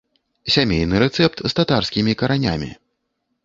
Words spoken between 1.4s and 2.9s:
з татарскімі каранямі.